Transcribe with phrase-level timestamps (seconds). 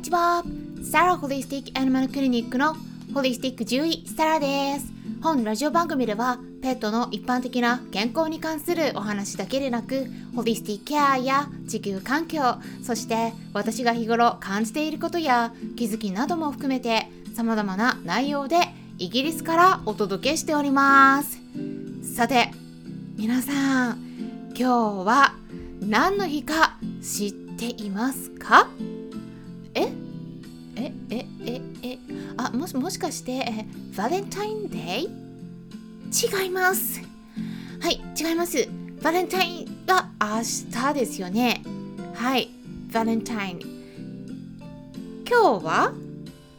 [0.00, 0.42] にちは。
[0.82, 2.74] サラホリスティックアニマルクリニックの
[3.12, 4.90] ホリスティック獣医サラです。
[5.22, 12.40] 本ラジオ番組ではペットの一般的な健康に関するお話だけでなくホリスティックケアや地球環境
[12.82, 17.06] そして私が日頃感じていることや気づきなども含めて
[17.36, 18.56] 様々な内容で
[18.96, 21.38] イギリスからお届けしております
[22.14, 22.50] さて
[23.18, 25.34] 皆さん今日は
[25.82, 28.70] 何の日か知っていますか？
[32.60, 33.42] もしもしかして
[33.96, 37.00] バレンタインデー違います。
[37.80, 38.68] はい違います。
[39.00, 41.62] バレンタインが明日ですよね。
[42.14, 42.50] はい
[42.92, 43.60] バレンタイン
[45.26, 45.94] 今日は？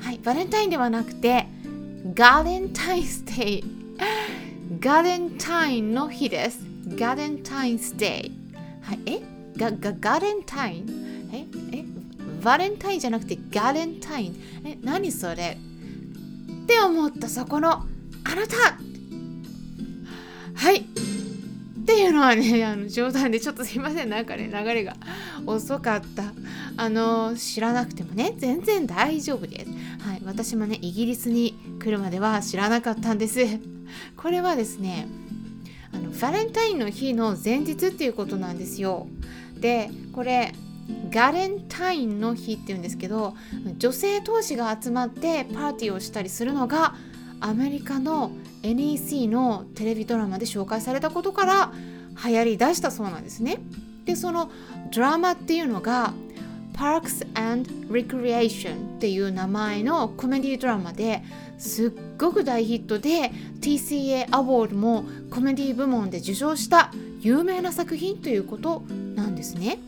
[0.00, 1.46] はいバレンタインではなくて
[2.14, 3.64] ガレンタインスデー
[4.80, 6.60] ガレンタインの日です。
[6.98, 9.20] ガレンタインスデーはいえ？
[9.54, 11.44] ガガガレンタインえ？
[11.76, 11.84] え？
[12.42, 15.58] バレンタインじゃなくてガレンタインえ何それ？
[16.70, 18.78] って思ったそこのあなた。
[20.54, 20.76] はい。
[20.76, 20.82] っ
[21.84, 24.08] ていうのはねあの冗談でちょっとすいません。
[24.08, 24.94] なんかね流れが
[25.46, 26.32] 遅かった。
[26.76, 29.70] あの知らなくてもね全然大丈夫です。
[30.06, 30.22] はい。
[30.24, 33.40] 私もねイギリスに来るまでは知らなかったんです。
[34.16, 35.08] これはですね
[35.92, 39.08] あのバレンタインの日の前日っていうことなんですよ。
[39.58, 40.54] でこれ
[41.10, 43.34] ガレンタインの日っていうんですけど
[43.78, 46.94] 女性同士が集まってパーティーをしたりするのが
[47.40, 51.72] アメリカの NEC のテレビドラマで紹介されたことから
[52.24, 53.58] 流行りだしたそうなんですね。
[54.04, 54.50] でその
[54.92, 56.12] ドラマっていうのが
[56.74, 61.22] Parks and Recreation っていう名前のコメディドラマで
[61.58, 66.90] すっごく大ヒットで TCA アワードもコメディ部門で受賞した
[67.20, 68.82] 有名な作品ということ
[69.14, 69.78] なんですね。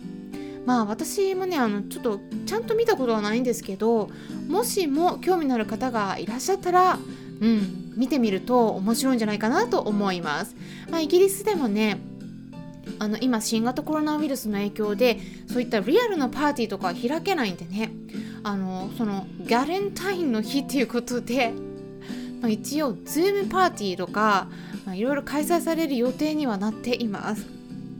[0.65, 4.11] まあ私もねあのちょっとちゃんと見たことはないんですけど
[4.49, 6.99] もしも興味のある方がいらっしゃったら
[7.41, 10.57] うん見てみると面白いんじゃないかなと思います。
[10.91, 11.99] まあ、イギリスでもね
[12.99, 15.19] あの今新型コロナウイルスの影響で
[15.49, 17.93] そういったリアルなパーティーとか開けないんでね
[18.43, 21.53] あのその Galentine の日っていうことで、
[22.41, 24.49] まあ、一応 Zoom パーティーとか
[24.85, 27.47] まあいろいろ開催される予定にはなっています。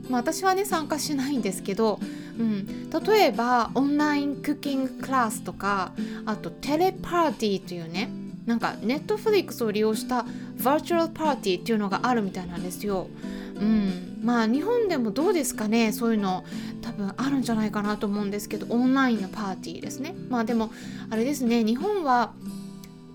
[0.09, 1.99] まあ、私はね参加しないんですけど
[2.37, 5.91] うん、例えばオンラインクッキングクラスとか
[6.25, 8.09] あと Teleparty というね
[8.45, 10.25] なんか Netflix を利用した
[10.63, 13.07] バーチャルパーティーっていうのがあるみたいなんですよ。
[13.55, 16.43] うん、まあ日本でもどうですかねそういうの
[16.81, 20.15] 多分あるんじゃないかなと思うんですけどオンラインのパーティーですね。
[20.29, 20.71] まあでも
[21.11, 22.33] あれですね日本は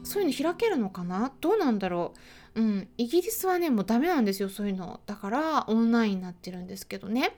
[0.04, 1.32] そういうの開けるのかな？
[1.40, 2.14] どうなんだろ
[2.54, 2.60] う？
[2.60, 7.36] うん、イギリスはねもうダメなんですよそういうのだからオンラインになってるんですけどね。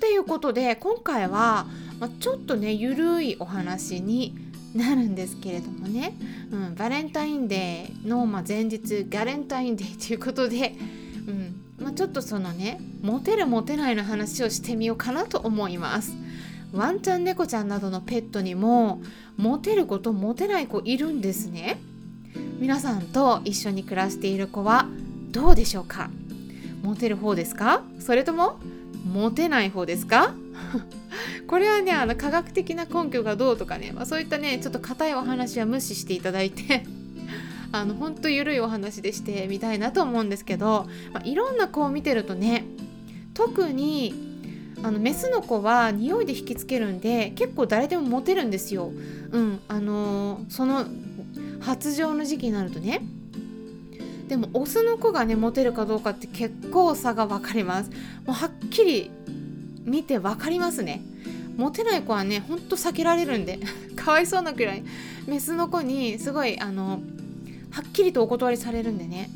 [0.00, 1.66] ということで今回は、
[1.98, 4.34] まあ、ちょっとねゆるいお話に
[4.74, 6.14] なるんですけれどもね、
[6.50, 10.74] うん、バレンタインデーの、まあ、前日ガレンタインデーということで、
[11.26, 16.12] うんまあ、ちょっとそのねモテるモテないの話をしてみようかなと思います。
[16.72, 19.00] ワンちゃん猫ちゃんなどのペットにも
[19.36, 21.78] モテる子とモテない子いるんですね。
[22.58, 24.86] 皆さんと一緒に暮らしている子は
[25.30, 26.10] どうでしょうか？
[26.82, 27.82] モテる方ですか？
[28.00, 28.58] それとも
[29.04, 30.34] モテない方ですか？
[31.46, 36.84] これはねあの科学的な根拠がどうとかね、まあ、そういったねちょっと硬いお話は無視していただいて
[37.72, 42.64] あのほんと緩いお話でしてみたいなと思うんですけど、まあ、いろんな子を見てるとね
[43.34, 44.14] 特に
[44.82, 48.92] あのメスの子は匂いで引きつけるんで結構誰でもモテるんですよ。
[49.32, 50.84] うんあのー、その
[51.60, 53.02] 発情の時期になるとね
[54.28, 57.90] でもオスの子がねモテるかどうかって結構差が分かります。
[57.90, 57.96] も
[58.28, 59.10] うはっきり
[59.84, 61.02] 見て分かりますね。
[61.56, 63.58] モテない子はねほんと避けられるんで
[63.96, 64.82] かわいそうなくらい。
[65.26, 67.00] メスの子にすごいあの
[67.70, 69.30] はっきりとお断りされるんでね。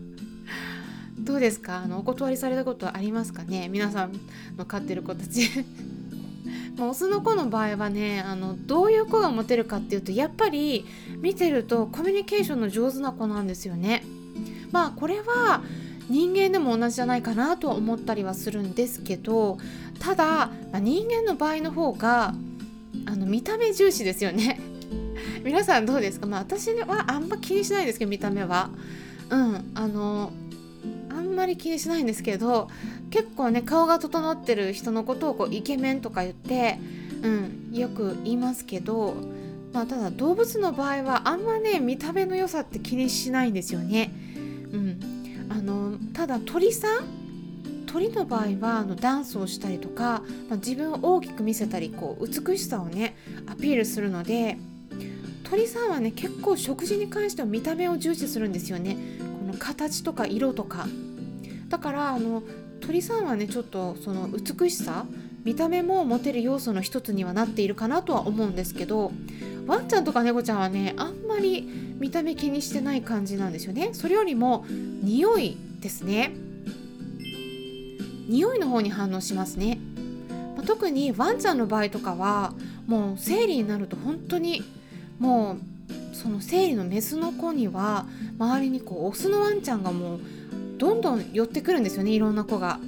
[1.18, 1.78] どうですか？
[1.78, 3.68] あのお断りされたことありますかね？
[3.68, 4.12] 皆さん
[4.56, 5.48] の飼ってる子たち。
[6.76, 10.84] まあ、オスの子の場合はねあのどういう子がモテるかっていうとやっぱり
[11.20, 14.04] 見てるとコミュニケーションの上手な子なんですよね。
[14.72, 15.62] まあこれは
[16.08, 19.58] 人間でも同じじゃないかなと思ったりはするんですけど
[19.98, 22.32] ただ、まあ、人間の場合の方が
[23.06, 24.60] あの見た目重視ですよね。
[25.44, 26.26] 皆さんどうですか？
[26.26, 28.70] まあ私はあんま気にしないですけど見た目は。
[29.30, 30.32] うんあの
[31.10, 32.68] あんまり気にしないんですけど
[33.10, 36.78] 結構ね顔が整ってる人のことをこうイケメンとか言って、
[37.22, 39.16] うん、よく言いますけど、
[39.76, 44.10] まあ、ただ動物の場合はあんまね見た目の良さって気にしないんですよね。
[44.72, 54.56] うん、あのただ鳥さん鳥の場合はあのダンスをしたりとか、まあ、自分を大きく見せたりこう美しさをねアピールするので
[55.44, 58.96] 鳥さんはね結構食事に関しては見た目を重視するんですよね。
[59.46, 60.86] この形とか色とか。
[61.68, 62.42] だからあの
[62.80, 65.04] 鳥さんはねちょっとその美しさ
[65.44, 69.12] 見た目もモテる要素の一つにはなっているかなとは思うんですけど
[69.66, 71.68] ワンちゃんとか猫ちゃんはねあんまり
[71.98, 73.90] 見た目気にしてない感じなんですよね。
[73.92, 74.64] それよりも
[75.02, 76.32] 匂いですね。
[78.28, 79.78] 匂いの方に反応しますね、
[80.56, 82.54] まあ、特にワンちゃんの場合とかは
[82.86, 84.64] もう生理になると本当に
[85.20, 85.58] も
[86.12, 88.04] うその生理のメスの子には
[88.38, 90.20] 周りにこうオスのワンちゃんがもう
[90.76, 92.10] どんどん寄ってくるんですよね。
[92.10, 92.80] いろんな子が。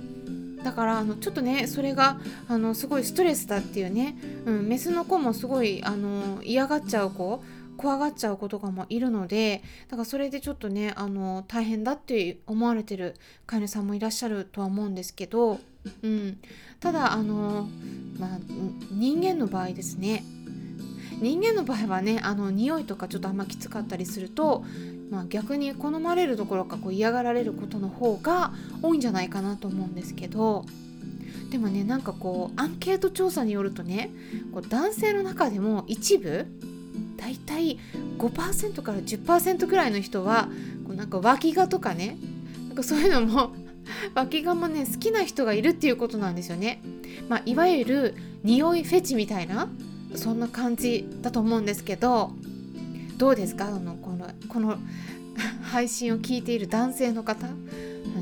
[0.63, 7.43] だからあのちょっとねそれがあのすごいストレスだっていうね、うん、メスの子もすごいあの嫌がっちゃう子
[7.77, 13.15] 怖がっちゃう子とかもいるのでだからそれでちょっとねあの大変だって思われてる
[13.47, 15.61] 飼い主さんもいらっしゃるとは思うんですけど、
[16.03, 16.39] うん、
[16.81, 17.69] ただあの、
[18.19, 18.39] まあ、
[18.91, 20.25] 人間の場合ですね。
[21.21, 24.65] 人間の場合はねあの匂いとかちょっとあんまきつかったりすると、
[25.11, 28.53] まあ、逆に好まれるところかこう嫌がられることの方が
[28.83, 30.65] 多いんじゃないかなと思うんですけど
[31.51, 34.11] でもねなんかこうアンケート調査によるとね
[34.53, 36.47] こう男性の中でも一部
[37.17, 37.79] だいたい
[38.19, 40.49] 5%から10%ぐらいの人は
[40.87, 42.19] こうなんか脇がとかね
[42.69, 43.53] なんかそういうのも
[44.15, 46.83] 脇がもね好きな人がいるっていうことなんですよね。
[47.29, 48.15] まあ、いわゆる
[48.45, 49.69] 匂いフェチみたいな
[50.15, 52.33] そんな感じだと思うんですけど
[53.17, 53.69] どうですか？
[53.69, 53.95] あの
[54.49, 54.79] この
[55.63, 57.47] 配信を聞いている男性の方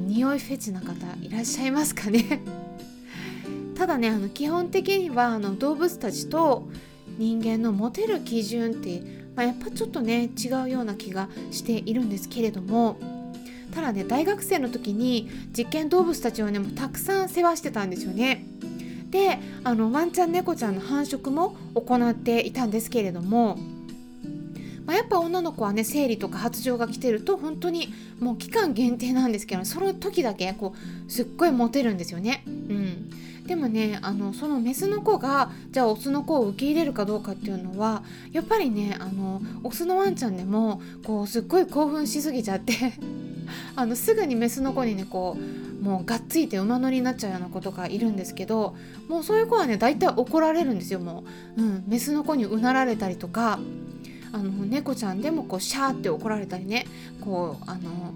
[0.07, 2.43] 匂いフェチな方いらっしゃいますかね？
[3.77, 6.69] ただねあの基本的にはあの動物たちと
[7.19, 9.03] 人間のモテる基準って、
[9.35, 12.97] まあ、やっぱちょっとね違うような気がしているんですけれども
[13.75, 18.47] ただね大学生の時に実験動物たちをねもうたくさん世話してたんですよね。
[19.11, 23.57] であのワンちゃん猫ちゃんの繁殖も行っていたんですけれども、
[24.87, 30.75] まあ、やっぱ女の子はね生理とか発情が来てると本当にもう期間限定なんですけどその時だけこ
[31.09, 32.45] うすっごいモテるんですよね。
[32.47, 33.11] うん。
[33.47, 38.03] でもねあのそのメスの子がじゃあオスの子を受け入れるかどうかっていうのは
[38.33, 42.75] やっぱりねあのオスのワンちゃんでもこうすっごい興奮しすぎちゃって
[43.77, 48.75] あのすぐにメスの子にねこうもうがっついて馬乗りになっちゃうような子とかいるんですけど
[49.09, 51.23] もうそういう子はね大体怒られるんですよも
[51.57, 53.61] う、うん、メスの子にうなられたりとか
[54.33, 56.87] あの猫ちゃんでもこうシャーって怒られたりね
[57.21, 58.15] こうあの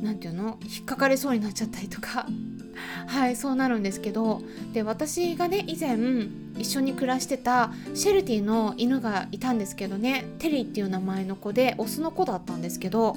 [0.00, 2.26] 何て言うの引っかかれそうになっちゃったりとか。
[3.08, 4.42] はいそうなるんですけど。
[4.72, 5.98] で私がね以前
[6.58, 13.16] 一緒に暮らしてたシェルティの犬がいたんですけどねテリーっていう名前の子でオスの子だったんですけど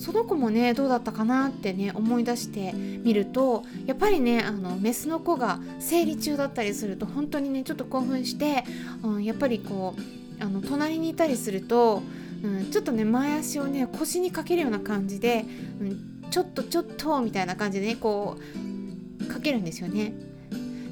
[0.00, 8.64] その子もねどうだったかなってね思い出してみるとやっぱりねあのメスの子が生理中だったりすると本当にねちょっと興奮して、
[9.02, 12.02] うん、やっぱりこうあの隣にいたりすると、
[12.42, 15.44] うん、ちょっとね前足をね腰にかけるような感じで、
[15.80, 18.36] うん、ちょっとちょっとみたいな感じでねこ
[19.20, 20.12] うかけるんですよね。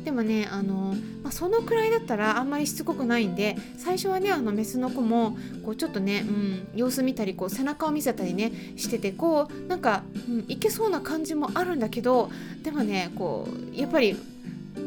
[0.05, 12.31] でもねあの、まあ、そのくらいだったらあんまりしつこくないんで最初はねあのメスの子もこうちょっとね、うん、様子見たりこう背中を見せたりねしててこうなんか、うん、いけそうな感じもあるんだけど
[12.63, 14.17] でもねこうやっぱり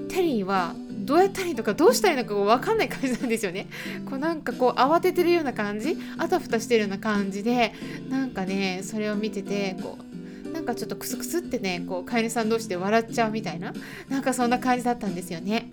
[0.10, 0.74] テリーは
[1.12, 3.68] どうやったらいいのかどうしたらいいのか分かんない感じなんですよね。
[4.10, 7.74] こうなんかこう慌ててるような感じあたふたしてるような感じで
[8.10, 9.98] なんかねそれを見ててこ
[10.46, 13.74] うなんかちょっとクスクスってねこう飼い主さん同士で笑っちゃうみたいな
[14.08, 15.70] なんかそんな感じだったんですよね。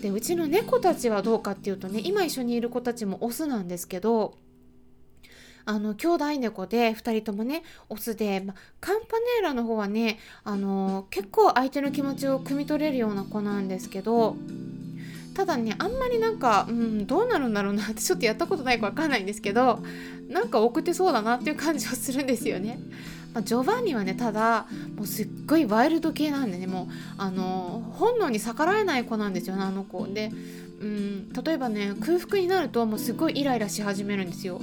[0.00, 4.38] でうちの猫たちはどうかっていうとね今一緒にいる子たちもオスなんですけど
[5.66, 14.36] あの兄弟猫で2人ともねオスで、ま、カンパネーラの方はねあの結構相手の気持ちを汲み取れるような子なんですけど
[15.34, 19.80] ただねあんまりなんか、うん、どうなるんだろうなってちょっとやったことないか分かんないんですけど
[20.28, 22.78] なんか送ってそうだなっていう感じはするんですよね。
[23.34, 26.86] まあ、ジョバンニはねただもうすっごいワイルド系なんでねもう
[27.18, 30.30] あの本能に逆らえない子なんですよねあの子で、
[30.84, 34.60] うん、例えばね空腹になるともうすごいイライラし始めるんですよ。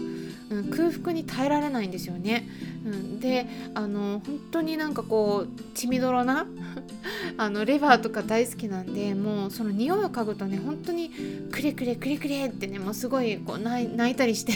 [0.51, 2.47] うん、空腹に耐えられないんですよね。
[2.85, 6.45] うん、であの本当になんかこう血みどろな
[7.37, 11.09] あのレバーとか大好きなんでもうその匂いを嗅ぐとね本当に
[11.51, 14.53] クレクレクレクレってねもうすごいこう泣いたりして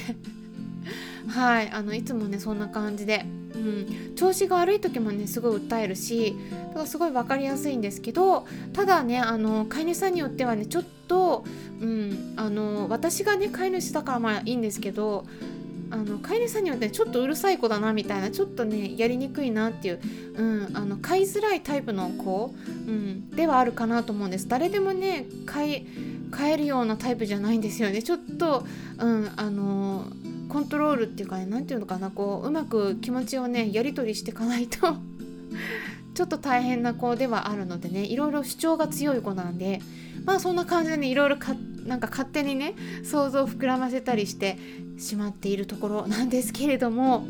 [1.27, 3.25] はいあのいつもねそんな感じで、
[3.55, 6.35] うん、調子が悪い時もねすごい訴えるし
[6.69, 11.45] だからすごい分かりやすいんですけどただねあの飼い主さんによってはねちょっと、
[11.79, 15.25] うん、あの私がね飼い主だからまあいいんですけど
[15.91, 19.99] あの飼い主さんによってちょっとうるさい子だなみたいなちょっとねやりにくいなっていう、
[20.35, 22.53] うん、あの飼いづらいタイプの子、
[22.87, 24.47] うん、ではあるかなと思うんです。
[24.47, 25.63] 誰でもね飼
[26.49, 28.01] えるようなタイプじゃないんですよね。
[28.01, 28.65] ちょっと、
[28.97, 30.07] うん、あの
[30.55, 34.77] コントロールっていうかね何て言うのかなこううまく気持ちをねやり取りしていかないと
[36.15, 39.81] ちょっと大変な子ではあるのでねいろいろ主張が強い子なんで
[40.23, 44.57] まあそんな感じでねいろいろかなんか勝手にね想像を膨らませたりして
[44.97, 47.27] しまっているところなんですけれども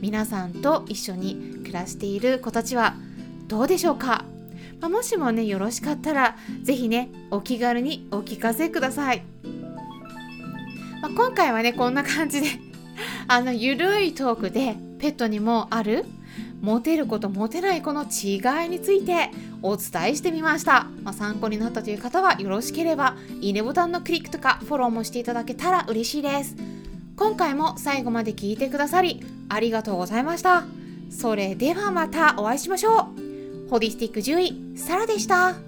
[0.00, 2.94] 皆さんと一緒に暮らしている子たちは
[3.48, 4.24] どうでしょうか、
[4.80, 9.24] まあ、もしもねよろしかったら是非ねお気軽にお聞かせください、
[11.00, 12.48] まあ、今回はねこんな感じで
[13.28, 16.04] あのゆるいトークでペットにもある
[16.60, 19.30] モテる子とモテない子の違いについて
[19.62, 26.56] お伝えしてみました、まあ、参考になったという方はよろしければいいねボタンのクリックとかフォローもしていただけたら嬉しいです。
[27.16, 30.64] 今回も最後まで聞いてくださりありがとうございました。
[31.10, 33.08] それではまたお会いしましょ
[33.66, 33.70] う。
[33.70, 35.67] ホリスティック獣医サラでした。